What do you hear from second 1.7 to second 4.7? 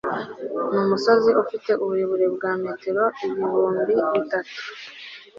uburebure bwa metero ibihumbi bitatu